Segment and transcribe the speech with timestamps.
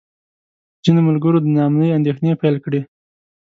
[0.83, 2.81] ځینو ملګرو د نا امنۍ اندېښنې پیل کړې.